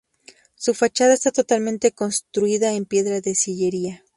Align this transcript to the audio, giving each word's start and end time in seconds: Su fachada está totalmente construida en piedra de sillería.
Su 0.55 0.73
fachada 0.73 1.13
está 1.13 1.29
totalmente 1.31 1.91
construida 1.91 2.73
en 2.73 2.85
piedra 2.85 3.21
de 3.21 3.35
sillería. 3.35 4.03